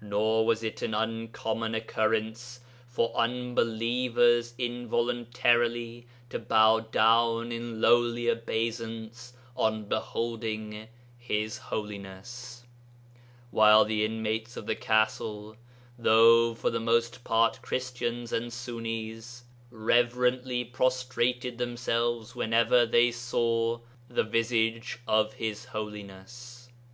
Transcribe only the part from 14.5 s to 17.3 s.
of the castle, though for the most